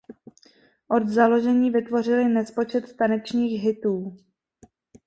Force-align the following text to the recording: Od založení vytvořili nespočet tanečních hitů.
Od 0.89 1.07
založení 1.07 1.71
vytvořili 1.71 2.29
nespočet 2.29 2.97
tanečních 2.97 3.63
hitů. 3.63 4.17